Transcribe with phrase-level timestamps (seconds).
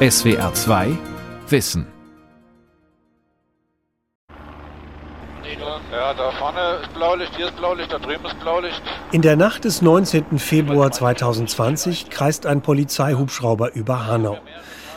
[0.00, 0.96] SWR 2
[1.48, 1.84] Wissen.
[5.90, 8.80] Ja, da vorne ist Blaulicht, hier ist Blaulicht, da drüben ist Blaulicht.
[9.10, 10.38] In der Nacht des 19.
[10.38, 14.38] Februar 2020 kreist ein Polizeihubschrauber über Hanau.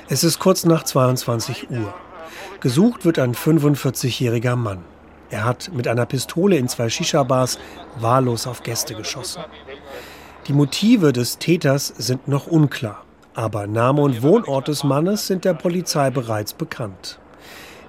[0.08, 1.96] Es ist kurz nach 22 Uhr.
[2.60, 4.84] Gesucht wird ein 45-jähriger Mann.
[5.32, 7.58] Er hat mit einer Pistole in zwei Shisha-Bars
[8.00, 9.44] wahllos auf Gäste geschossen.
[10.46, 13.04] Die Motive des Täters sind noch unklar.
[13.34, 17.18] Aber Name und Wohnort des Mannes sind der Polizei bereits bekannt.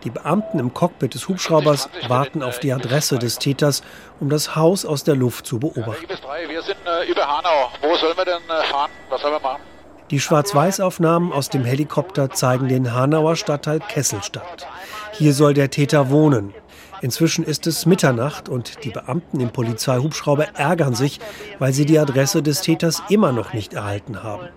[0.04, 3.82] Die Beamten im Cockpit des Hubschraubers warten auf die Adresse des Täters,
[4.18, 6.08] um das Haus aus der Luft zu beobachten.
[6.48, 7.70] Wir sind äh, über Hanau.
[7.80, 8.90] Wo sollen wir denn äh, fahren?
[9.10, 9.62] Was sollen wir machen?
[10.10, 14.66] Die Schwarz-Weiß-Aufnahmen aus dem Helikopter zeigen den Hanauer Stadtteil Kesselstadt.
[15.12, 16.52] Hier soll der Täter wohnen.
[17.00, 21.20] Inzwischen ist es Mitternacht und die Beamten im Polizeihubschrauber ärgern sich,
[21.58, 24.48] weil sie die Adresse des Täters immer noch nicht erhalten haben.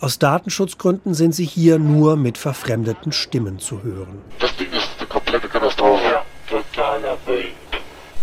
[0.00, 4.22] Aus Datenschutzgründen sind sie hier nur mit verfremdeten Stimmen zu hören.
[4.38, 6.04] Das Ding ist eine komplette Katastrophe.
[6.04, 7.54] Ja, totaler Freak.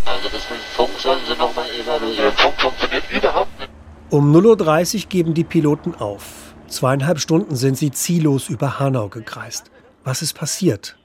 [0.05, 2.31] Also das mit dem Funk sollen sie nochmal evaluieren.
[2.37, 3.69] Funk funktioniert überhaupt nicht.
[4.09, 6.55] Um 0.30 Uhr geben die Piloten auf.
[6.69, 9.69] Zweieinhalb Stunden sind sie ziellos über Hanau gekreist.
[10.05, 10.97] Was ist passiert?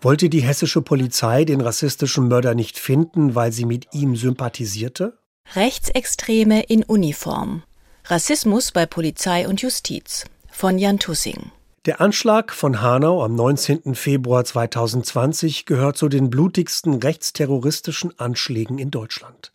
[0.00, 5.18] Wollte die hessische Polizei den rassistischen Mörder nicht finden, weil sie mit ihm sympathisierte?
[5.54, 7.64] Rechtsextreme in Uniform.
[8.08, 11.50] Rassismus bei Polizei und Justiz von Jan Tussing.
[11.86, 13.96] Der Anschlag von Hanau am 19.
[13.96, 19.52] Februar 2020 gehört zu den blutigsten rechtsterroristischen Anschlägen in Deutschland.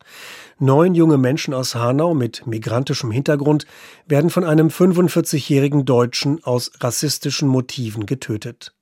[0.59, 3.65] Neun junge Menschen aus Hanau mit migrantischem Hintergrund
[4.05, 8.73] werden von einem 45-jährigen Deutschen aus rassistischen Motiven getötet.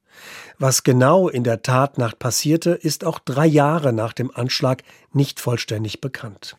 [0.57, 4.81] Was genau in der Tatnacht passierte, ist auch drei Jahre nach dem Anschlag
[5.13, 6.57] nicht vollständig bekannt.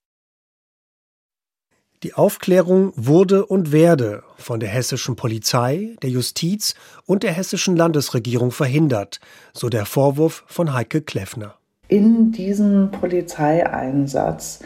[2.02, 8.52] Die Aufklärung wurde und werde von der hessischen Polizei, der Justiz und der hessischen Landesregierung
[8.52, 9.20] verhindert,
[9.52, 11.56] so der Vorwurf von Heike Kleffner.
[11.88, 14.60] In diesem Polizeieinsatz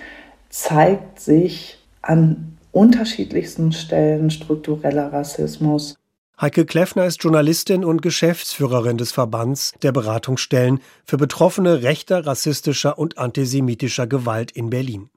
[0.49, 5.97] zeigt sich an unterschiedlichsten Stellen struktureller Rassismus.
[6.41, 13.19] Heike Kleffner ist Journalistin und Geschäftsführerin des Verbands der Beratungsstellen für Betroffene rechter, rassistischer und
[13.19, 15.11] antisemitischer Gewalt in Berlin.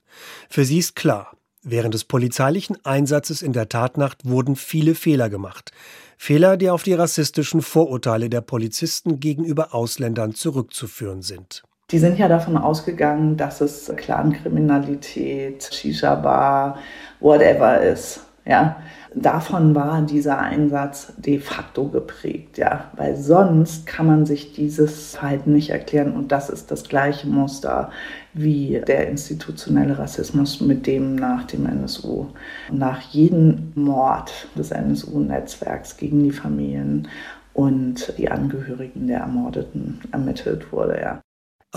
[0.50, 1.37] Für sie ist klar,
[1.70, 5.74] Während des polizeilichen Einsatzes in der Tatnacht wurden viele Fehler gemacht.
[6.18, 11.64] Fehler, die auf die rassistischen Vorurteile der Polizisten gegenüber Ausländern zurückzuführen sind.
[11.92, 16.78] Die sind ja davon ausgegangen, dass es Clankriminalität, Shisha-Bar,
[17.20, 18.22] whatever ist.
[18.48, 18.78] Ja,
[19.14, 25.52] davon war dieser Einsatz de facto geprägt, ja, weil sonst kann man sich dieses Verhalten
[25.52, 27.92] nicht erklären und das ist das gleiche Muster
[28.34, 32.28] wie der institutionelle Rassismus, mit dem nach dem NSU,
[32.72, 37.10] nach jedem Mord des NSU-Netzwerks gegen die Familien
[37.54, 41.22] und die Angehörigen der Ermordeten ermittelt wurde, ja.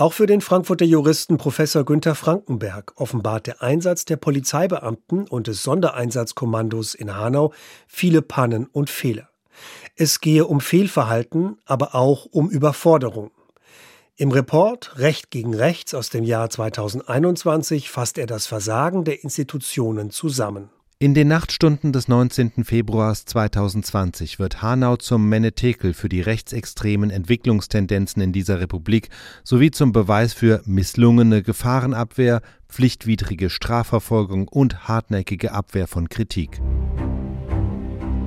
[0.01, 5.61] Auch für den Frankfurter Juristen Professor Günther Frankenberg offenbart der Einsatz der Polizeibeamten und des
[5.61, 7.53] Sondereinsatzkommandos in Hanau
[7.85, 9.29] viele Pannen und Fehler.
[9.95, 13.29] Es gehe um Fehlverhalten, aber auch um Überforderung.
[14.15, 20.09] Im Report Recht gegen Rechts aus dem Jahr 2021 fasst er das Versagen der Institutionen
[20.09, 20.71] zusammen.
[21.01, 22.63] In den Nachtstunden des 19.
[22.63, 29.09] Februars 2020 wird Hanau zum Menetekel für die rechtsextremen Entwicklungstendenzen in dieser Republik
[29.43, 36.61] sowie zum Beweis für misslungene Gefahrenabwehr, pflichtwidrige Strafverfolgung und hartnäckige Abwehr von Kritik.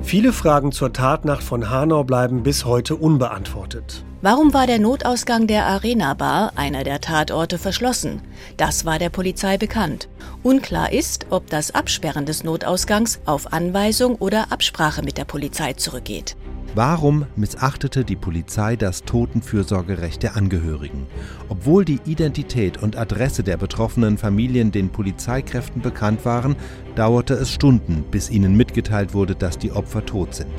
[0.01, 4.03] Viele Fragen zur Tatnacht von Hanau bleiben bis heute unbeantwortet.
[4.25, 8.23] Warum war der Notausgang der Arena Bar, einer der Tatorte, verschlossen?
[8.57, 10.09] Das war der Polizei bekannt.
[10.41, 16.35] Unklar ist, ob das Absperren des Notausgangs auf Anweisung oder Absprache mit der Polizei zurückgeht.
[16.73, 21.05] Warum missachtete die Polizei das Totenfürsorgerecht der Angehörigen?
[21.47, 26.55] Obwohl die Identität und Adresse der betroffenen Familien den Polizeikräften bekannt waren,
[26.95, 30.49] dauerte es Stunden, bis ihnen mitgeteilt wurde, dass die Opfer tot sind.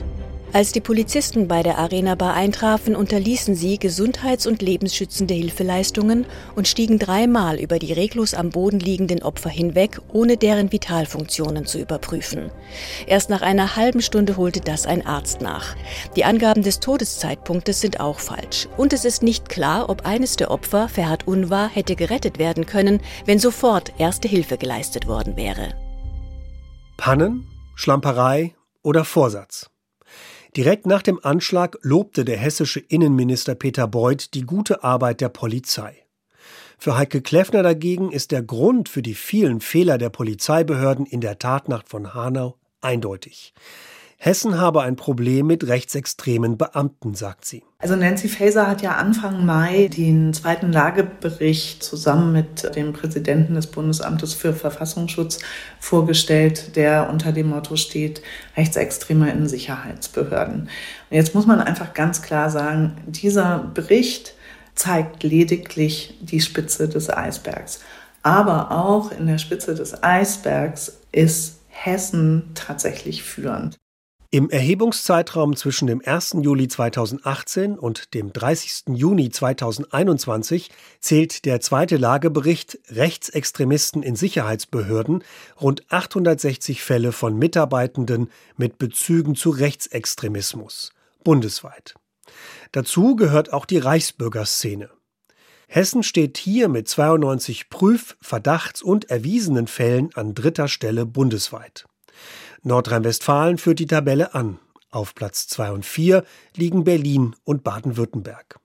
[0.56, 6.24] Als die Polizisten bei der Arena Bar eintrafen, unterließen sie gesundheits- und lebensschützende Hilfeleistungen
[6.54, 11.78] und stiegen dreimal über die reglos am Boden liegenden Opfer hinweg, ohne deren Vitalfunktionen zu
[11.78, 12.50] überprüfen.
[13.06, 15.76] Erst nach einer halben Stunde holte das ein Arzt nach.
[16.16, 18.66] Die Angaben des Todeszeitpunktes sind auch falsch.
[18.78, 23.02] Und es ist nicht klar, ob eines der Opfer, Ferhat Unvar, hätte gerettet werden können,
[23.26, 25.74] wenn sofort erste Hilfe geleistet worden wäre.
[26.96, 29.68] Pannen, Schlamperei oder Vorsatz?
[30.54, 36.02] Direkt nach dem Anschlag lobte der hessische Innenminister Peter Beuth die gute Arbeit der Polizei.
[36.78, 41.38] Für Heike Kleffner dagegen ist der Grund für die vielen Fehler der Polizeibehörden in der
[41.38, 43.54] Tatnacht von Hanau eindeutig.
[44.18, 47.62] Hessen habe ein Problem mit rechtsextremen Beamten, sagt sie.
[47.78, 53.66] Also Nancy Faeser hat ja Anfang Mai den zweiten Lagebericht zusammen mit dem Präsidenten des
[53.66, 55.38] Bundesamtes für Verfassungsschutz
[55.78, 58.22] vorgestellt, der unter dem Motto steht,
[58.56, 60.62] Rechtsextreme in Sicherheitsbehörden.
[60.62, 64.34] Und jetzt muss man einfach ganz klar sagen, dieser Bericht
[64.74, 67.80] zeigt lediglich die Spitze des Eisbergs.
[68.22, 73.76] Aber auch in der Spitze des Eisbergs ist Hessen tatsächlich führend.
[74.36, 76.36] Im Erhebungszeitraum zwischen dem 1.
[76.42, 78.94] Juli 2018 und dem 30.
[78.94, 85.24] Juni 2021 zählt der zweite Lagebericht Rechtsextremisten in Sicherheitsbehörden
[85.58, 90.92] rund 860 Fälle von Mitarbeitenden mit Bezügen zu Rechtsextremismus
[91.24, 91.94] bundesweit.
[92.72, 94.90] Dazu gehört auch die Reichsbürgerszene.
[95.66, 101.86] Hessen steht hier mit 92 Prüf-, Verdachts- und erwiesenen Fällen an dritter Stelle bundesweit.
[102.62, 104.58] Nordrhein-Westfalen führt die Tabelle an.
[104.90, 106.24] Auf Platz 2 und 4
[106.54, 108.60] liegen Berlin und Baden-Württemberg.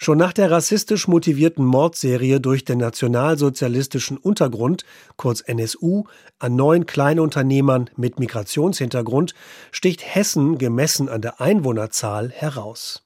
[0.00, 4.84] Schon nach der rassistisch motivierten Mordserie durch den nationalsozialistischen Untergrund,
[5.16, 6.04] kurz NSU,
[6.38, 9.34] an neun Kleinunternehmern mit Migrationshintergrund
[9.72, 13.02] sticht Hessen gemessen an der Einwohnerzahl heraus.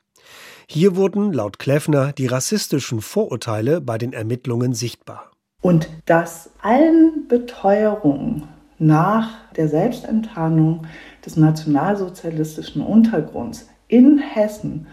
[0.68, 5.30] Hier wurden laut Kleffner die rassistischen Vorurteile bei den Ermittlungen sichtbar.
[5.62, 8.48] Und dass allen Beteuerungen
[8.82, 10.86] nach der Selbstenttarnung
[11.24, 14.86] des nationalsozialistischen Untergrunds in Hessen,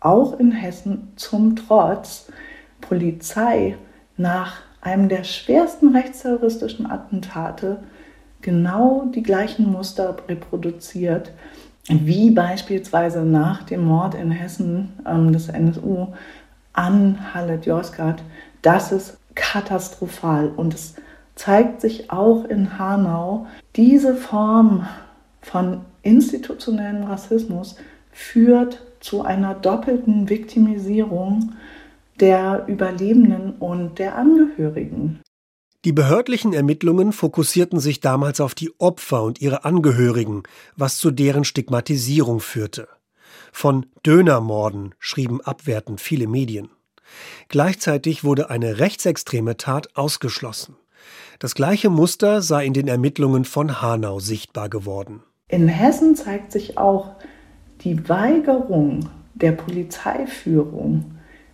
[0.00, 2.30] auch in Hessen zum Trotz,
[2.80, 3.76] Polizei
[4.16, 7.78] nach einem der schwersten rechtsterroristischen Attentate
[8.42, 11.32] genau die gleichen Muster reproduziert
[11.88, 16.08] wie beispielsweise nach dem Mord in Hessen ähm, des NSU
[16.72, 18.22] an Halle Josgat,
[18.62, 20.96] das ist katastrophal und es
[21.36, 23.46] zeigt sich auch in Hanau,
[23.76, 24.86] diese Form
[25.40, 27.76] von institutionellem Rassismus
[28.10, 31.52] führt zu einer doppelten Viktimisierung
[32.18, 35.20] der Überlebenden und der Angehörigen.
[35.84, 40.42] Die behördlichen Ermittlungen fokussierten sich damals auf die Opfer und ihre Angehörigen,
[40.74, 42.88] was zu deren Stigmatisierung führte.
[43.52, 46.70] Von Dönermorden schrieben abwertend viele Medien.
[47.48, 50.74] Gleichzeitig wurde eine rechtsextreme Tat ausgeschlossen.
[51.38, 55.22] Das gleiche Muster sei in den Ermittlungen von Hanau sichtbar geworden.
[55.48, 57.10] In Hessen zeigt sich auch
[57.82, 61.04] die Weigerung der Polizeiführung,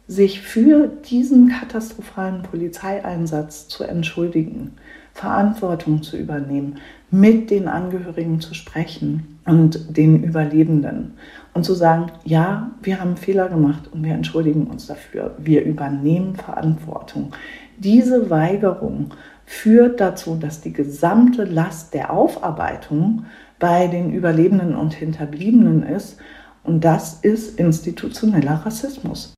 [0.07, 4.73] sich für diesen katastrophalen Polizeieinsatz zu entschuldigen,
[5.15, 6.79] Verantwortung zu übernehmen,
[7.11, 11.15] mit den Angehörigen zu sprechen und den Überlebenden
[11.53, 16.37] und zu sagen, ja, wir haben Fehler gemacht und wir entschuldigen uns dafür, wir übernehmen
[16.37, 17.33] Verantwortung.
[17.77, 19.13] Diese Weigerung
[19.53, 23.27] führt dazu, dass die gesamte Last der Aufarbeitung
[23.59, 26.17] bei den Überlebenden und Hinterbliebenen ist
[26.65, 29.35] und das ist institutioneller Rassismus.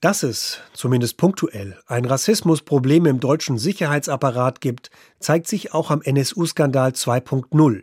[0.00, 6.92] Dass es, zumindest punktuell, ein Rassismusproblem im deutschen Sicherheitsapparat gibt, zeigt sich auch am NSU-Skandal
[6.92, 7.82] 2.0,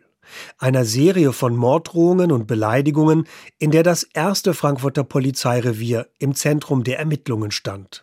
[0.58, 3.28] einer Serie von Morddrohungen und Beleidigungen,
[3.60, 8.02] in der das erste Frankfurter Polizeirevier im Zentrum der Ermittlungen stand.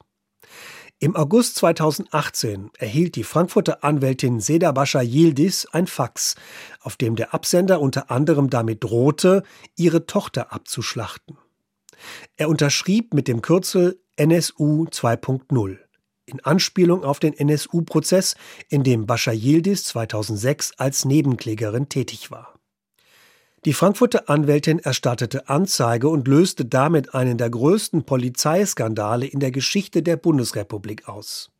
[1.02, 6.36] Im August 2018 erhielt die Frankfurter Anwältin Seda Bascha Yildiz ein Fax,
[6.80, 9.42] auf dem der Absender unter anderem damit drohte,
[9.74, 11.38] ihre Tochter abzuschlachten.
[12.36, 15.78] Er unterschrieb mit dem Kürzel NSU 2.0
[16.24, 18.36] in Anspielung auf den NSU-Prozess,
[18.68, 22.54] in dem Bascha Yildiz 2006 als Nebenklägerin tätig war.
[23.64, 30.02] Die Frankfurter Anwältin erstattete Anzeige und löste damit einen der größten Polizeiskandale in der Geschichte
[30.02, 31.52] der Bundesrepublik aus.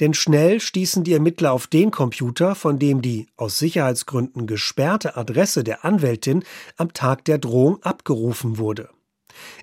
[0.00, 5.62] Denn schnell stießen die Ermittler auf den Computer, von dem die aus Sicherheitsgründen gesperrte Adresse
[5.62, 6.42] der Anwältin
[6.78, 8.88] am Tag der Drohung abgerufen wurde.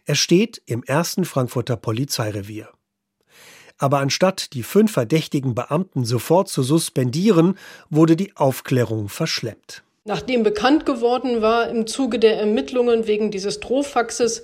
[0.06, 2.70] Er steht im ersten Frankfurter Polizeirevier.
[3.80, 7.58] Aber anstatt die fünf verdächtigen Beamten sofort zu suspendieren,
[7.90, 9.84] wurde die Aufklärung verschleppt.
[10.06, 14.44] Nachdem bekannt geworden war im Zuge der Ermittlungen wegen dieses Drohfaxes,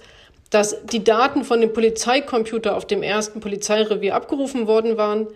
[0.50, 5.28] dass die Daten von dem Polizeicomputer auf dem ersten Polizeirevier abgerufen worden waren,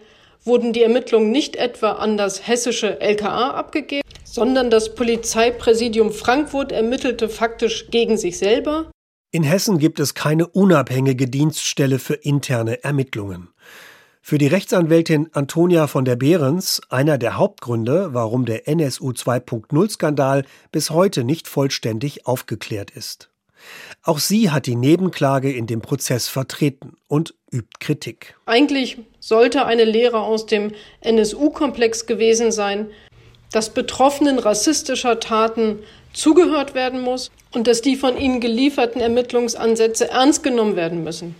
[0.44, 7.28] wurden die Ermittlungen nicht etwa an das hessische LKA abgegeben, sondern das Polizeipräsidium Frankfurt ermittelte
[7.28, 8.92] faktisch gegen sich selber
[9.32, 13.50] in Hessen gibt es keine unabhängige Dienststelle für interne Ermittlungen.
[14.22, 20.92] Für die Rechtsanwältin Antonia von der Behrens einer der Hauptgründe, warum der NSU 2.0-Skandal bis
[20.92, 23.30] heute nicht vollständig aufgeklärt ist.
[24.04, 28.36] Auch sie hat die Nebenklage in dem Prozess vertreten und übt Kritik.
[28.46, 30.72] Eigentlich sollte eine Lehre aus dem
[31.02, 32.88] NSU-Komplex gewesen sein,
[33.52, 35.80] dass Betroffenen rassistischer Taten
[36.14, 41.36] zugehört werden muss und dass die von ihnen gelieferten Ermittlungsansätze ernst genommen werden müssen.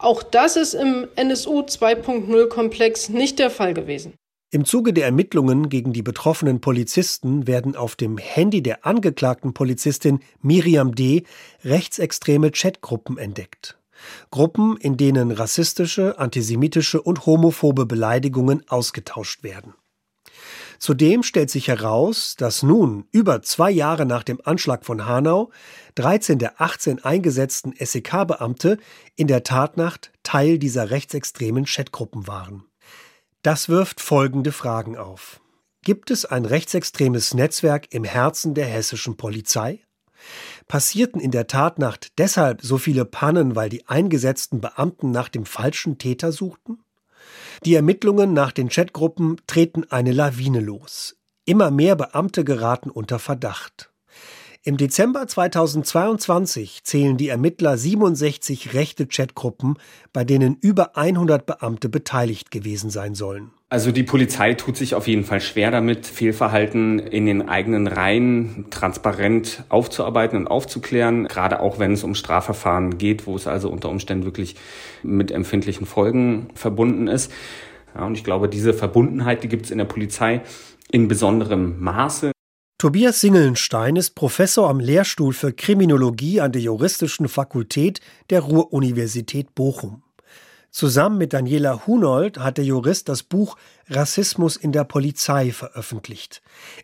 [0.00, 4.14] Auch das ist im NSU 2.0 Komplex nicht der Fall gewesen.
[4.50, 10.20] Im Zuge der Ermittlungen gegen die betroffenen Polizisten werden auf dem Handy der angeklagten Polizistin
[10.40, 11.24] Miriam D.
[11.64, 13.78] rechtsextreme Chatgruppen entdeckt.
[14.30, 19.74] Gruppen, in denen rassistische, antisemitische und homophobe Beleidigungen ausgetauscht werden.
[20.80, 25.50] Zudem stellt sich heraus, dass nun, über zwei Jahre nach dem Anschlag von Hanau,
[25.96, 28.78] 13 der 18 eingesetzten SEK-Beamte
[29.14, 32.64] in der Tatnacht Teil dieser rechtsextremen Chatgruppen waren.
[33.42, 35.42] Das wirft folgende Fragen auf.
[35.82, 39.80] Gibt es ein rechtsextremes Netzwerk im Herzen der hessischen Polizei?
[40.66, 45.98] Passierten in der Tatnacht deshalb so viele Pannen, weil die eingesetzten Beamten nach dem falschen
[45.98, 46.78] Täter suchten?
[47.64, 51.16] Die Ermittlungen nach den Chatgruppen treten eine Lawine los.
[51.44, 53.92] Immer mehr Beamte geraten unter Verdacht.
[54.62, 59.76] Im Dezember 2022 zählen die Ermittler 67 rechte Chatgruppen,
[60.12, 63.52] bei denen über 100 Beamte beteiligt gewesen sein sollen.
[63.72, 68.66] Also die Polizei tut sich auf jeden Fall schwer damit, Fehlverhalten in den eigenen Reihen
[68.70, 73.88] transparent aufzuarbeiten und aufzuklären, gerade auch wenn es um Strafverfahren geht, wo es also unter
[73.88, 74.56] Umständen wirklich
[75.04, 77.30] mit empfindlichen Folgen verbunden ist.
[77.94, 80.40] Ja, und ich glaube, diese Verbundenheit, die gibt es in der Polizei
[80.90, 82.32] in besonderem Maße.
[82.76, 88.00] Tobias Singelnstein ist Professor am Lehrstuhl für Kriminologie an der Juristischen Fakultät
[88.30, 90.02] der Ruhr-Universität Bochum.
[90.70, 93.56] Zusammen mit Daniela Hunold hat der Jurist das Buch
[93.88, 96.42] Rassismus in der Polizei veröffentlicht.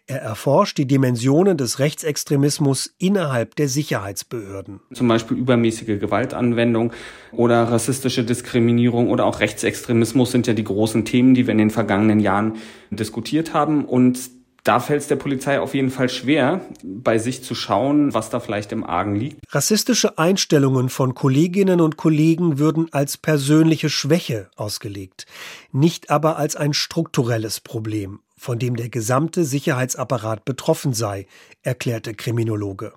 [0.08, 4.80] Er erforscht die Dimensionen des Rechtsextremismus innerhalb der Sicherheitsbehörden.
[4.92, 6.92] Zum Beispiel übermäßige Gewaltanwendung
[7.30, 11.70] oder rassistische Diskriminierung oder auch Rechtsextremismus sind ja die großen Themen, die wir in den
[11.70, 12.56] vergangenen Jahren
[12.90, 13.84] diskutiert haben.
[13.84, 14.18] Und
[14.66, 18.40] da fällt es der Polizei auf jeden Fall schwer, bei sich zu schauen, was da
[18.40, 19.38] vielleicht im Argen liegt.
[19.54, 25.26] Rassistische Einstellungen von Kolleginnen und Kollegen würden als persönliche Schwäche ausgelegt,
[25.70, 31.26] nicht aber als ein strukturelles Problem, von dem der gesamte Sicherheitsapparat betroffen sei,
[31.62, 32.92] erklärte Kriminologe.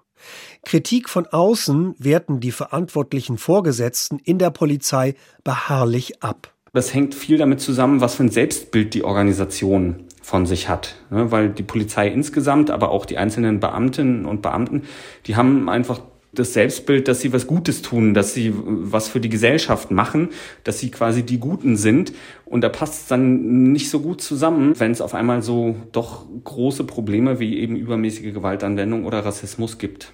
[0.65, 6.53] Kritik von außen werten die verantwortlichen Vorgesetzten in der Polizei beharrlich ab.
[6.73, 10.95] Das hängt viel damit zusammen, was für ein Selbstbild die Organisation von sich hat.
[11.09, 11.31] Ne?
[11.31, 14.83] Weil die Polizei insgesamt, aber auch die einzelnen Beamtinnen und Beamten,
[15.25, 19.29] die haben einfach das Selbstbild, dass sie was Gutes tun, dass sie was für die
[19.29, 20.29] Gesellschaft machen,
[20.63, 22.13] dass sie quasi die Guten sind.
[22.45, 26.27] Und da passt es dann nicht so gut zusammen, wenn es auf einmal so doch
[26.43, 30.13] große Probleme wie eben übermäßige Gewaltanwendung oder Rassismus gibt.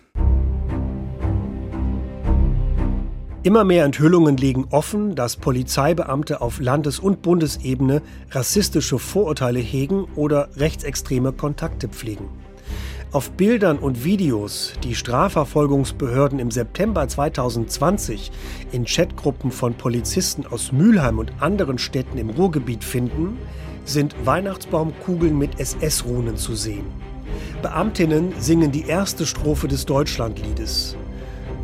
[3.46, 10.50] Immer mehr Enthüllungen legen offen, dass Polizeibeamte auf Landes- und Bundesebene rassistische Vorurteile hegen oder
[10.58, 12.28] rechtsextreme Kontakte pflegen.
[13.12, 18.32] Auf Bildern und Videos, die Strafverfolgungsbehörden im September 2020
[18.72, 23.38] in Chatgruppen von Polizisten aus Mülheim und anderen Städten im Ruhrgebiet finden,
[23.84, 26.88] sind Weihnachtsbaumkugeln mit SS-Runen zu sehen.
[27.62, 30.98] Beamtinnen singen die erste Strophe des Deutschlandliedes.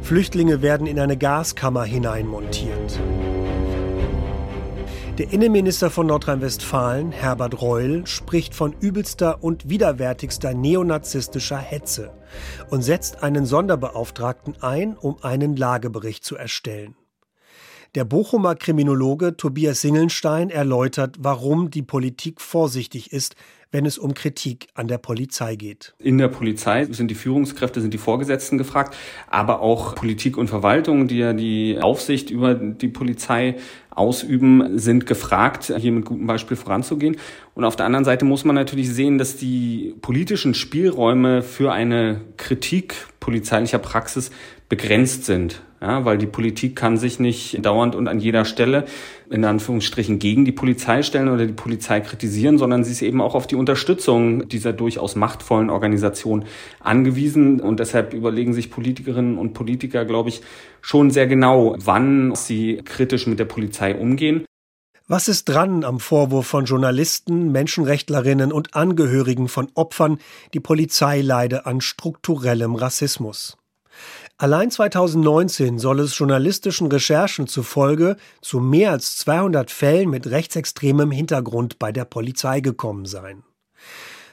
[0.02, 3.00] Flüchtlinge werden in eine Gaskammer hineinmontiert.
[5.18, 12.12] Der Innenminister von Nordrhein-Westfalen, Herbert Reul, spricht von übelster und widerwärtigster neonazistischer Hetze
[12.70, 16.96] und setzt einen Sonderbeauftragten ein, um einen Lagebericht zu erstellen.
[17.94, 23.36] Der Bochumer Kriminologe Tobias Singelnstein erläutert, warum die Politik vorsichtig ist,
[23.70, 25.94] wenn es um Kritik an der Polizei geht.
[26.00, 28.96] In der Polizei sind die Führungskräfte, sind die Vorgesetzten gefragt,
[29.30, 33.58] aber auch Politik und Verwaltung, die ja die Aufsicht über die Polizei
[33.90, 37.18] ausüben, sind gefragt, hier mit gutem Beispiel voranzugehen.
[37.56, 42.22] Und auf der anderen Seite muss man natürlich sehen, dass die politischen Spielräume für eine
[42.38, 44.32] Kritik polizeilicher Praxis
[44.70, 45.62] begrenzt sind.
[45.82, 48.86] Ja, weil die Politik kann sich nicht dauernd und an jeder Stelle
[49.32, 53.34] in Anführungsstrichen gegen die Polizei stellen oder die Polizei kritisieren, sondern sie ist eben auch
[53.34, 56.46] auf die Unterstützung dieser durchaus machtvollen Organisation
[56.82, 57.60] angewiesen.
[57.60, 60.42] Und deshalb überlegen sich Politikerinnen und Politiker, glaube ich,
[60.82, 64.46] schon sehr genau, wann sie kritisch mit der Polizei umgehen.
[65.08, 70.20] Was ist dran am Vorwurf von Journalisten, Menschenrechtlerinnen und Angehörigen von Opfern,
[70.54, 73.58] die Polizei leide an strukturellem Rassismus?
[74.42, 81.78] Allein 2019 soll es journalistischen Recherchen zufolge zu mehr als 200 Fällen mit rechtsextremem Hintergrund
[81.78, 83.44] bei der Polizei gekommen sein.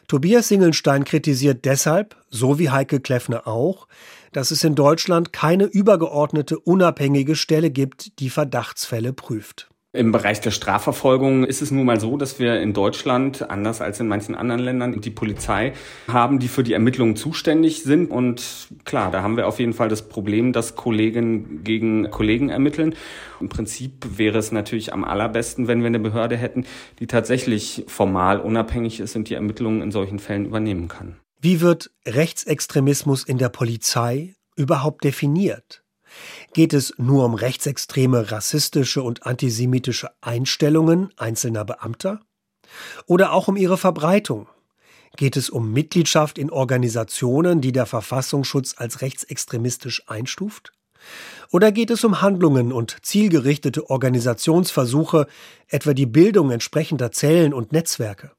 [0.06, 3.86] Tobias Singelstein kritisiert deshalb, so wie Heike Kleffner auch,
[4.32, 9.68] dass es in Deutschland keine übergeordnete unabhängige Stelle gibt, die Verdachtsfälle prüft.
[9.94, 13.98] Im Bereich der Strafverfolgung ist es nun mal so, dass wir in Deutschland, anders als
[14.00, 15.72] in manchen anderen Ländern, die Polizei
[16.08, 18.10] haben, die für die Ermittlungen zuständig sind.
[18.10, 22.96] Und klar, da haben wir auf jeden Fall das Problem, dass Kollegen gegen Kollegen ermitteln.
[23.40, 26.66] Im Prinzip wäre es natürlich am allerbesten, wenn wir eine Behörde hätten,
[26.98, 31.16] die tatsächlich formal unabhängig ist und die Ermittlungen in solchen Fällen übernehmen kann.
[31.40, 35.82] Wie wird Rechtsextremismus in der Polizei überhaupt definiert?
[36.52, 42.20] Geht es nur um rechtsextreme, rassistische und antisemitische Einstellungen einzelner Beamter?
[43.06, 44.48] Oder auch um ihre Verbreitung?
[45.16, 50.72] Geht es um Mitgliedschaft in Organisationen, die der Verfassungsschutz als rechtsextremistisch einstuft?
[51.50, 55.26] Oder geht es um Handlungen und zielgerichtete Organisationsversuche,
[55.68, 58.32] etwa die Bildung entsprechender Zellen und Netzwerke?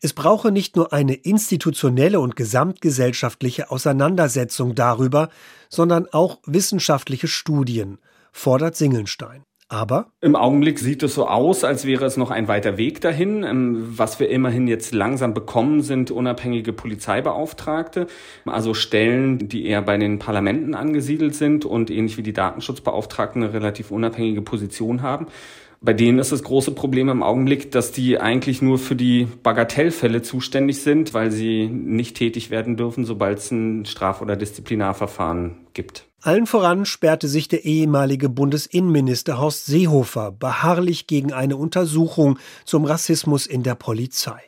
[0.00, 5.28] Es brauche nicht nur eine institutionelle und gesamtgesellschaftliche Auseinandersetzung darüber,
[5.68, 7.98] sondern auch wissenschaftliche Studien,
[8.30, 9.42] fordert Singelstein.
[9.70, 13.42] Aber im Augenblick sieht es so aus, als wäre es noch ein weiter Weg dahin.
[13.42, 18.06] Ähm, was wir immerhin jetzt langsam bekommen, sind unabhängige Polizeibeauftragte,
[18.46, 23.52] also Stellen, die eher bei den Parlamenten angesiedelt sind und ähnlich wie die Datenschutzbeauftragten eine
[23.52, 25.26] relativ unabhängige Position haben.
[25.80, 30.22] Bei denen ist das große Problem im Augenblick, dass die eigentlich nur für die Bagatellfälle
[30.22, 36.08] zuständig sind, weil sie nicht tätig werden dürfen, sobald es ein Straf- oder Disziplinarverfahren gibt.
[36.20, 43.46] Allen voran sperrte sich der ehemalige Bundesinnenminister Horst Seehofer beharrlich gegen eine Untersuchung zum Rassismus
[43.46, 44.40] in der Polizei,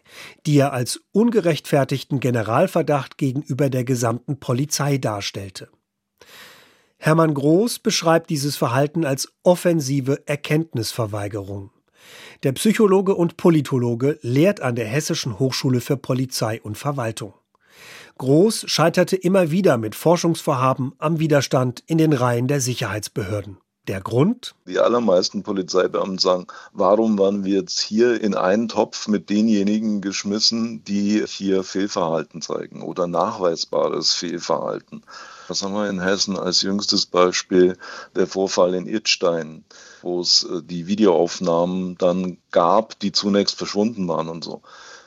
[0.46, 5.68] die er als ungerechtfertigten Generalverdacht gegenüber der gesamten Polizei darstellte.
[7.02, 11.70] Hermann Groß beschreibt dieses Verhalten als offensive Erkenntnisverweigerung.
[12.42, 17.32] Der Psychologe und Politologe lehrt an der Hessischen Hochschule für Polizei und Verwaltung.
[18.18, 23.56] Groß scheiterte immer wieder mit Forschungsvorhaben am Widerstand in den Reihen der Sicherheitsbehörden.
[23.88, 24.54] Der Grund?
[24.66, 30.84] Die allermeisten Polizeibeamten sagen, warum waren wir jetzt hier in einen Topf mit denjenigen geschmissen,
[30.84, 35.02] die hier Fehlverhalten zeigen oder nachweisbares Fehlverhalten.
[35.50, 37.76] Was haben wir in Hessen als jüngstes Beispiel?
[38.14, 39.64] Der Vorfall in Idstein,
[40.00, 44.62] wo es äh, die Videoaufnahmen dann gab, die zunächst verschwunden waren und so.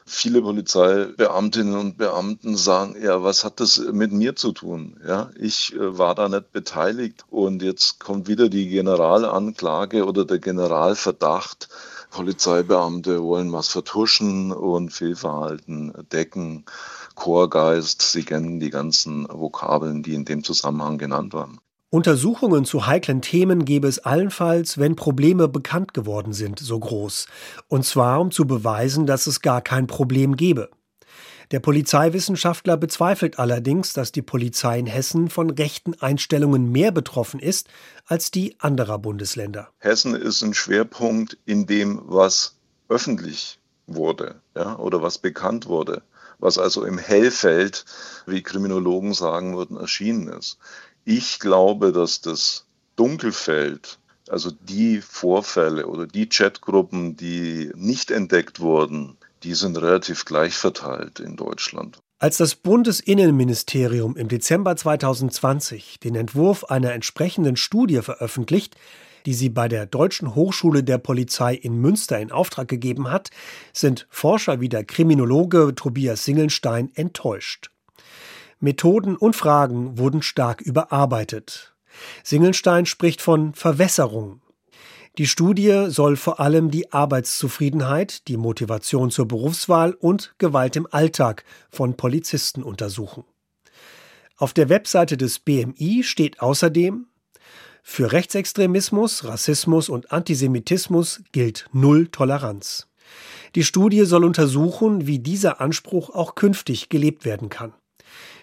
[0.05, 4.99] Viele Polizeibeamtinnen und Beamten sagen, ja, was hat das mit mir zu tun?
[5.07, 10.39] Ja, ich äh, war da nicht beteiligt und jetzt kommt wieder die Generalanklage oder der
[10.39, 11.69] Generalverdacht.
[12.11, 16.65] Polizeibeamte wollen was vertuschen und Fehlverhalten decken.
[17.15, 21.59] Chorgeist, Sie kennen die ganzen Vokabeln, die in dem Zusammenhang genannt waren.
[21.89, 27.27] Untersuchungen zu heiklen Themen gäbe es allenfalls, wenn Probleme bekannt geworden sind, so groß.
[27.67, 30.71] Und zwar, um zu beweisen, dass es gar kein Problem gäbe.
[31.51, 37.67] Der Polizeiwissenschaftler bezweifelt allerdings, dass die Polizei in Hessen von rechten Einstellungen mehr betroffen ist
[38.07, 39.69] als die anderer Bundesländer.
[39.77, 42.55] Hessen ist ein Schwerpunkt in dem, was
[42.89, 46.01] öffentlich wurde ja, oder was bekannt wurde,
[46.43, 47.85] was also im Hellfeld,
[48.27, 50.57] wie Kriminologen sagen würden, erschienen ist.
[51.05, 52.65] Ich glaube, dass das
[52.97, 53.97] Dunkelfeld,
[54.29, 61.19] also die Vorfälle oder die Chatgruppen, die nicht entdeckt wurden, die sind relativ gleich verteilt
[61.19, 61.97] in Deutschland.
[62.19, 68.75] Als das Bundesinnenministerium im Dezember 2020 den Entwurf einer entsprechenden Studie veröffentlicht,
[69.25, 73.29] die sie bei der Deutschen Hochschule der Polizei in Münster in Auftrag gegeben hat,
[73.73, 77.71] sind Forscher wie der Kriminologe Tobias Singelstein enttäuscht.
[78.59, 81.73] Methoden und Fragen wurden stark überarbeitet.
[82.23, 84.41] Singelstein spricht von Verwässerung.
[85.19, 91.43] Die Studie soll vor allem die Arbeitszufriedenheit, die Motivation zur Berufswahl und Gewalt im Alltag
[91.69, 93.23] von Polizisten untersuchen.
[94.37, 97.05] Auf der Webseite des BMI steht außerdem,
[97.85, 102.87] für Rechtsextremismus, Rassismus und Antisemitismus gilt Null Toleranz.
[103.55, 107.73] Die Studie soll untersuchen, wie dieser Anspruch auch künftig gelebt werden kann.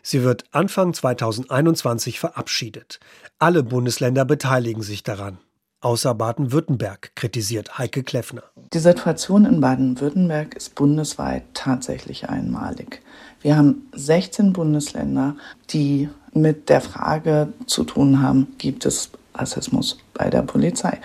[0.02, 3.00] Sie wird Anfang 2021 verabschiedet.
[3.38, 5.38] Alle Bundesländer beteiligen sich daran.
[5.80, 8.42] Außer Baden-Württemberg, kritisiert Heike Kleffner.
[8.74, 13.00] Die Situation in Baden-Württemberg ist bundesweit tatsächlich einmalig.
[13.40, 15.36] Wir haben 16 Bundesländer,
[15.70, 20.98] die mit der Frage zu tun haben, gibt es Rassismus bei der Polizei?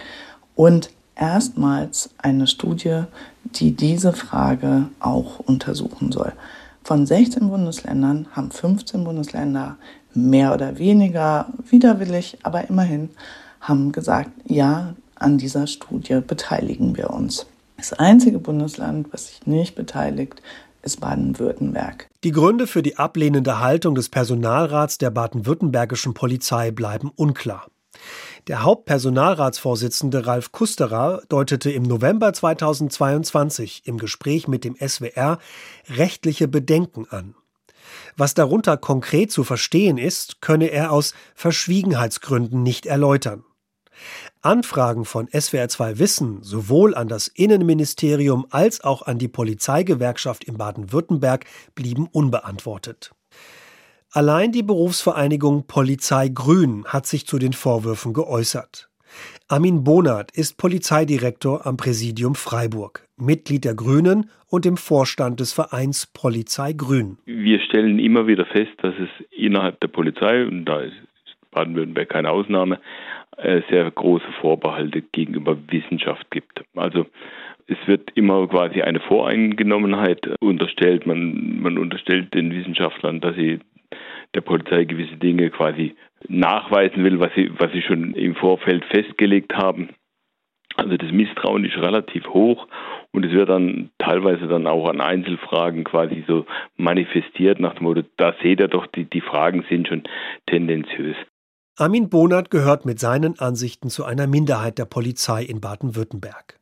[0.55, 3.03] Und erstmals eine Studie,
[3.43, 6.33] die diese Frage auch untersuchen soll.
[6.83, 9.77] Von 16 Bundesländern haben 15 Bundesländer
[10.13, 13.09] mehr oder weniger widerwillig, aber immerhin
[13.59, 17.47] haben gesagt, ja, an dieser Studie beteiligen wir uns.
[17.77, 20.41] Das einzige Bundesland, was sich nicht beteiligt,
[20.83, 22.07] ist Baden-Württemberg.
[22.23, 27.65] Die Gründe für die ablehnende Haltung des Personalrats der baden-württembergischen Polizei bleiben unklar.
[28.47, 35.39] Der Hauptpersonalratsvorsitzende Ralf Kusterer deutete im November 2022 im Gespräch mit dem SWR
[35.89, 37.33] rechtliche Bedenken an.
[38.17, 43.43] Was darunter konkret zu verstehen ist, könne er aus Verschwiegenheitsgründen nicht erläutern.
[44.43, 51.45] Anfragen von SWR2 Wissen sowohl an das Innenministerium als auch an die Polizeigewerkschaft in Baden-Württemberg
[51.73, 53.09] blieben unbeantwortet.
[54.15, 58.87] Allein die Berufsvereinigung Polizei Grün hat sich zu den Vorwürfen geäußert.
[59.49, 66.07] Armin Bonert ist Polizeidirektor am Präsidium Freiburg, Mitglied der Grünen und im Vorstand des Vereins
[66.07, 67.17] Polizei Grün.
[67.25, 70.95] Wir stellen immer wieder fest, dass es innerhalb der Polizei, und da ist
[71.51, 72.79] Baden-Württemberg keine Ausnahme,
[73.35, 76.63] äh, sehr große Vorbehalte gegenüber Wissenschaft gibt.
[76.73, 77.05] Also
[77.67, 81.05] es wird immer quasi eine Voreingenommenheit unterstellt.
[81.05, 83.59] Man, man unterstellt den Wissenschaftlern, dass sie
[84.33, 85.95] der Polizei gewisse Dinge quasi
[86.27, 89.89] nachweisen will, was sie, was sie schon im Vorfeld festgelegt haben.
[90.77, 92.67] Also das Misstrauen ist relativ hoch
[93.13, 96.45] und es wird dann teilweise dann auch an Einzelfragen quasi so
[96.75, 100.03] manifestiert nach dem Motto, da seht ihr doch, die, die Fragen sind schon
[100.47, 101.15] tendenziös.
[101.77, 106.59] Armin Bonert gehört mit seinen Ansichten zu einer Minderheit der Polizei in Baden-Württemberg.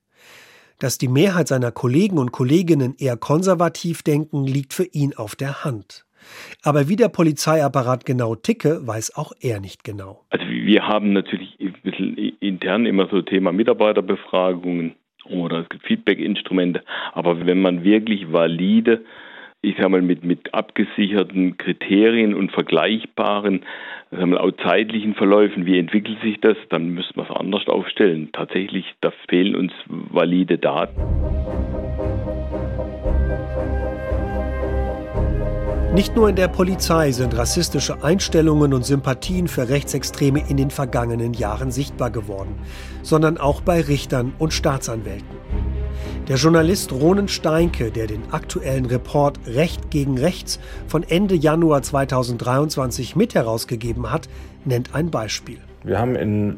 [0.80, 5.64] Dass die Mehrheit seiner Kollegen und Kolleginnen eher konservativ denken, liegt für ihn auf der
[5.64, 6.06] Hand.
[6.64, 10.22] Aber wie der Polizeiapparat genau ticke, weiß auch er nicht genau.
[10.30, 16.84] Also wir haben natürlich ein bisschen intern immer so Thema Mitarbeiterbefragungen oder es Feedback-Instrumente.
[17.14, 19.04] Aber wenn man wirklich valide,
[19.62, 23.64] ich sage mal, mit, mit abgesicherten Kriterien und vergleichbaren,
[24.12, 28.30] sagen wir, auch zeitlichen Verläufen, wie entwickelt sich das, dann müssen wir es anders aufstellen.
[28.34, 31.02] Tatsächlich, da fehlen uns valide Daten.
[35.94, 41.36] Nicht nur in der Polizei sind rassistische Einstellungen und Sympathien für Rechtsextreme in den vergangenen
[41.36, 42.56] Jahren sichtbar geworden,
[43.04, 45.38] sondern auch bei Richtern und Staatsanwälten.
[46.28, 53.16] Der Journalist Ronen Steinke, der den aktuellen Report Recht gegen Rechts von Ende Januar 2023
[53.16, 54.28] mit herausgegeben hat,
[54.66, 55.60] nennt ein Beispiel.
[55.84, 56.56] Wir haben in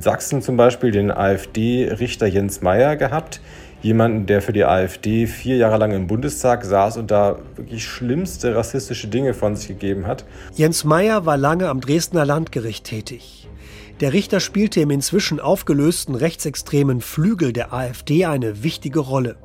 [0.00, 3.40] Sachsen zum Beispiel den AfD-Richter Jens Meyer gehabt,
[3.82, 8.54] jemanden, der für die AfD vier Jahre lang im Bundestag saß und da wirklich schlimmste
[8.54, 10.24] rassistische Dinge von sich gegeben hat.
[10.54, 13.48] Jens Meyer war lange am Dresdner Landgericht tätig.
[14.00, 19.36] Der Richter spielte im inzwischen aufgelösten rechtsextremen Flügel der AfD eine wichtige Rolle.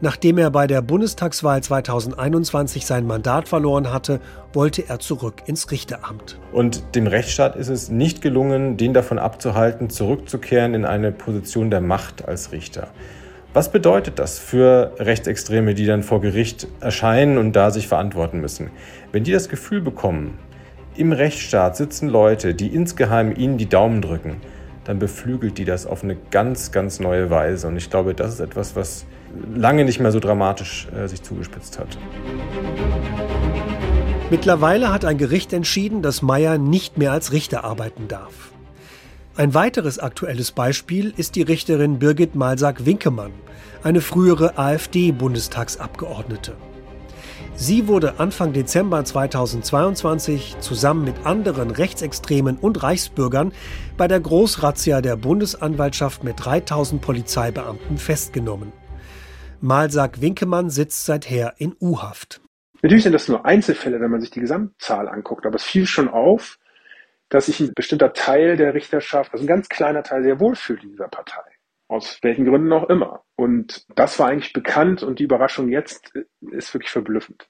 [0.00, 4.18] Nachdem er bei der Bundestagswahl 2021 sein Mandat verloren hatte,
[4.52, 6.40] wollte er zurück ins Richteramt.
[6.50, 11.80] Und dem Rechtsstaat ist es nicht gelungen, den davon abzuhalten, zurückzukehren in eine Position der
[11.80, 12.88] Macht als Richter.
[13.54, 18.70] Was bedeutet das für Rechtsextreme, die dann vor Gericht erscheinen und da sich verantworten müssen?
[19.12, 20.38] Wenn die das Gefühl bekommen,
[20.96, 24.40] im Rechtsstaat sitzen Leute, die insgeheim ihnen die Daumen drücken,
[24.84, 27.68] dann beflügelt die das auf eine ganz, ganz neue Weise.
[27.68, 29.04] Und ich glaube, das ist etwas, was
[29.54, 31.98] lange nicht mehr so dramatisch äh, sich zugespitzt hat.
[34.30, 38.51] Mittlerweile hat ein Gericht entschieden, dass Meyer nicht mehr als Richter arbeiten darf.
[39.34, 43.32] Ein weiteres aktuelles Beispiel ist die Richterin Birgit Malsack-Winkemann,
[43.82, 46.54] eine frühere AfD-Bundestagsabgeordnete.
[47.54, 53.52] Sie wurde Anfang Dezember 2022 zusammen mit anderen Rechtsextremen und Reichsbürgern
[53.96, 58.72] bei der Großrazzia der Bundesanwaltschaft mit 3000 Polizeibeamten festgenommen.
[59.62, 62.42] Malsack-Winkemann sitzt seither in U-Haft.
[62.82, 66.08] Natürlich sind das nur Einzelfälle, wenn man sich die Gesamtzahl anguckt, aber es fiel schon
[66.08, 66.58] auf,
[67.32, 70.90] dass sich ein bestimmter Teil der Richterschaft, also ein ganz kleiner Teil, sehr wohlfühlt in
[70.90, 71.40] dieser Partei.
[71.88, 73.22] Aus welchen Gründen auch immer.
[73.36, 76.12] Und das war eigentlich bekannt und die Überraschung jetzt
[76.52, 77.46] ist wirklich verblüffend.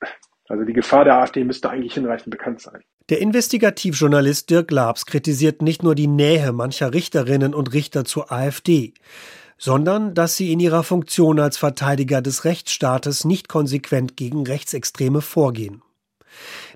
[0.48, 2.82] Also die Gefahr der AfD müsste eigentlich hinreichend bekannt sein.
[3.08, 8.94] Der Investigativjournalist Dirk Labs kritisiert nicht nur die Nähe mancher Richterinnen und Richter zur AfD,
[9.58, 15.82] sondern dass sie in ihrer Funktion als Verteidiger des Rechtsstaates nicht konsequent gegen Rechtsextreme vorgehen.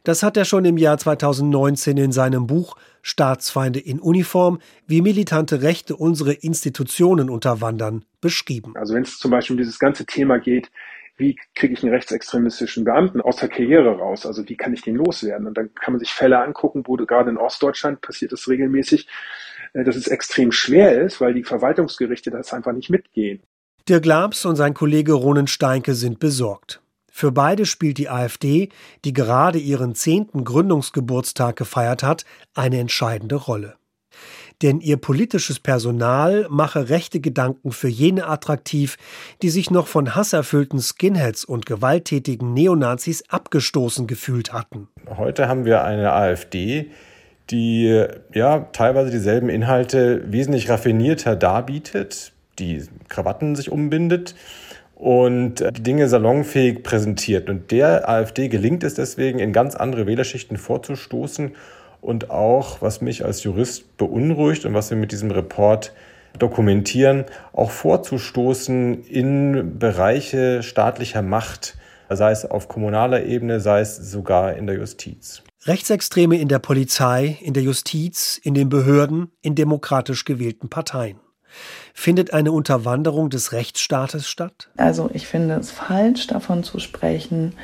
[0.05, 5.63] Das hat er schon im Jahr 2019 in seinem Buch Staatsfeinde in Uniform, wie militante
[5.63, 8.75] Rechte unsere Institutionen unterwandern, beschrieben.
[8.77, 10.71] Also wenn es zum Beispiel um dieses ganze Thema geht,
[11.17, 14.27] wie kriege ich einen rechtsextremistischen Beamten aus der Karriere raus?
[14.27, 15.47] Also wie kann ich den loswerden?
[15.47, 19.09] Und dann kann man sich Fälle angucken, wo gerade in Ostdeutschland passiert es regelmäßig,
[19.73, 23.41] äh, dass es extrem schwer ist, weil die Verwaltungsgerichte das einfach nicht mitgehen.
[23.89, 26.83] Dirk Labs und sein Kollege Ronen Steinke sind besorgt.
[27.19, 28.69] Für beide spielt die AfD,
[29.07, 33.77] die gerade ihren zehnten Gründungsgeburtstag gefeiert hat, eine entscheidende Rolle.
[34.61, 38.99] Denn ihr politisches Personal mache rechte Gedanken für jene attraktiv,
[39.41, 44.89] die sich noch von hasserfüllten Skinheads und gewalttätigen Neonazis abgestoßen gefühlt hatten.
[45.09, 46.91] Heute haben wir eine AfD,
[47.49, 54.35] die ja teilweise dieselben Inhalte wesentlich raffinierter darbietet, die Krawatten sich umbindet
[54.97, 57.49] und die Dinge salonfähig präsentiert.
[57.51, 61.55] Und der AfD gelingt es deswegen, in ganz andere Wählerschichten vorzustoßen
[62.01, 65.93] und auch, was mich als Jurist beunruhigt und was wir mit diesem Report
[66.39, 71.77] dokumentieren, auch vorzustoßen in Bereiche staatlicher Macht,
[72.09, 75.43] sei es auf kommunaler Ebene, sei es sogar in der Justiz.
[75.65, 81.19] Rechtsextreme in der Polizei, in der Justiz, in den Behörden, in demokratisch gewählten Parteien.
[81.99, 84.69] Findet eine Unterwanderung des Rechtsstaates statt?
[84.77, 87.55] Also ich finde es falsch davon zu sprechen,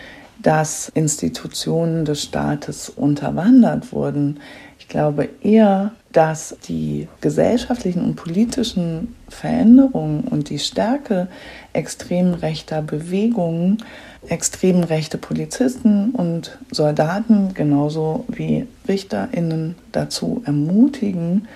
[0.40, 4.40] dass Institutionen des Staates unterwandert wurden.
[4.78, 11.28] Ich glaube eher, dass die gesellschaftlichen und politischen Veränderungen und die Stärke
[11.74, 13.84] extrem rechter Bewegungen,
[14.26, 21.46] extrem rechte Polizisten und Soldaten genauso wie Richterinnen dazu ermutigen,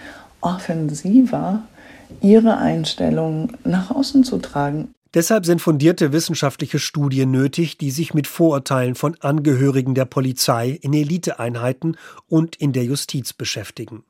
[0.43, 1.63] offensiver
[2.21, 4.89] ihre Einstellung nach außen zu tragen.
[5.15, 10.93] Deshalb sind fundierte wissenschaftliche Studien nötig, die sich mit Vorurteilen von Angehörigen der Polizei in
[10.93, 11.97] Eliteeinheiten
[12.29, 14.05] und in der Justiz beschäftigen.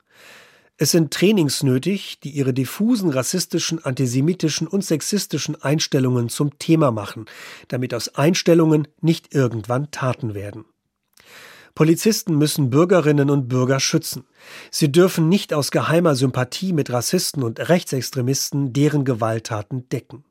[0.78, 7.26] Es sind Trainings nötig, die ihre diffusen rassistischen, antisemitischen und sexistischen Einstellungen zum Thema machen,
[7.68, 10.64] damit aus Einstellungen nicht irgendwann Taten werden.
[11.76, 14.24] Polizisten müssen Bürgerinnen und Bürger schützen.
[14.70, 20.24] Sie dürfen nicht aus geheimer Sympathie mit Rassisten und Rechtsextremisten deren Gewalttaten decken.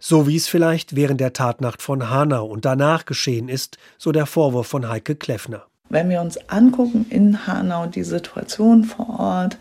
[0.00, 4.26] So wie es vielleicht während der Tatnacht von Hanau und danach geschehen ist, so der
[4.26, 5.66] Vorwurf von Heike Kleffner.
[5.88, 9.58] Wenn wir uns angucken in Hanau die Situation vor Ort,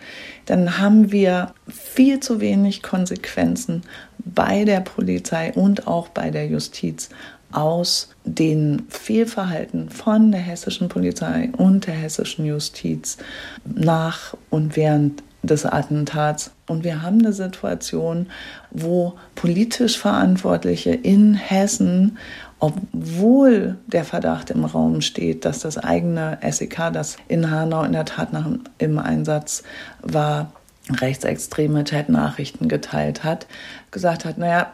[0.47, 3.83] dann haben wir viel zu wenig Konsequenzen
[4.17, 7.09] bei der Polizei und auch bei der Justiz
[7.51, 13.17] aus den Fehlverhalten von der hessischen Polizei und der hessischen Justiz
[13.65, 16.51] nach und während des Attentats.
[16.67, 18.27] Und wir haben eine Situation,
[18.69, 22.17] wo politisch Verantwortliche in Hessen,
[22.59, 28.05] obwohl der Verdacht im Raum steht, dass das eigene SEK, das in Hanau in der
[28.05, 29.63] Tat nach, im Einsatz
[30.01, 30.51] war,
[30.89, 33.47] rechtsextreme Chatnachrichten geteilt hat,
[33.89, 34.73] gesagt hat, naja,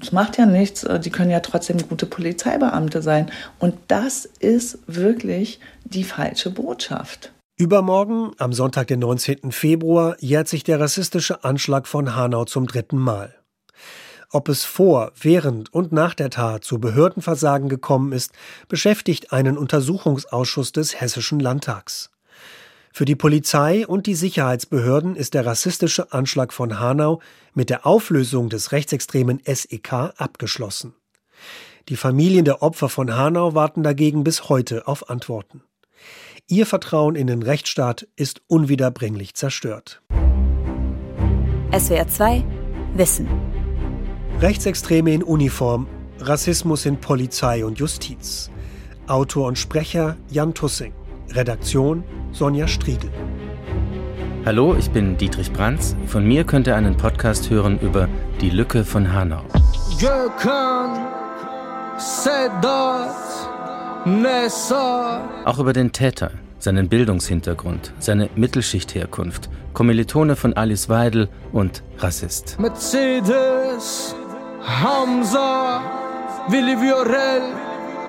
[0.00, 3.30] es macht ja nichts, äh, die können ja trotzdem gute Polizeibeamte sein.
[3.58, 7.32] Und das ist wirklich die falsche Botschaft.
[7.56, 9.52] Übermorgen, am Sonntag, den 19.
[9.52, 13.34] Februar, jährt sich der rassistische Anschlag von Hanau zum dritten Mal.
[14.30, 18.32] Ob es vor, während und nach der Tat zu Behördenversagen gekommen ist,
[18.66, 22.10] beschäftigt einen Untersuchungsausschuss des Hessischen Landtags.
[22.94, 27.22] Für die Polizei und die Sicherheitsbehörden ist der rassistische Anschlag von Hanau
[27.54, 30.94] mit der Auflösung des rechtsextremen SEK abgeschlossen.
[31.88, 35.62] Die Familien der Opfer von Hanau warten dagegen bis heute auf Antworten.
[36.48, 40.02] Ihr Vertrauen in den Rechtsstaat ist unwiederbringlich zerstört.
[41.74, 42.44] SWR 2
[42.94, 43.26] Wissen.
[44.38, 45.86] Rechtsextreme in Uniform,
[46.18, 48.50] Rassismus in Polizei und Justiz.
[49.06, 50.92] Autor und Sprecher Jan Tussing.
[51.34, 53.10] Redaktion Sonja Striegel.
[54.44, 55.96] Hallo, ich bin Dietrich Brands.
[56.06, 58.08] Von mir könnt ihr einen Podcast hören über
[58.40, 59.42] die Lücke von Hanau.
[65.44, 72.58] Auch über den Täter, seinen Bildungshintergrund, seine Mittelschichtherkunft, Kommilitone von Alice Weidel und Rassist.
[72.58, 74.14] Mercedes,
[74.60, 75.82] Hamza,
[76.48, 77.42] Willi Viorel,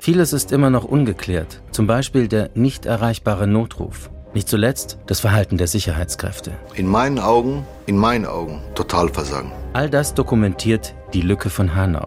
[0.04, 4.10] Vieles ist immer noch ungeklärt, zum Beispiel der nicht erreichbare Notruf.
[4.34, 6.52] Nicht zuletzt das Verhalten der Sicherheitskräfte.
[6.74, 9.50] In meinen Augen, in meinen Augen, total versagen.
[9.72, 12.06] All das dokumentiert die Lücke von Hanau.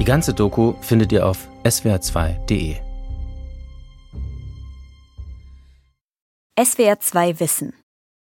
[0.00, 2.78] Die ganze Doku findet ihr auf swr2.de.
[6.58, 7.79] SWR2 Wissen.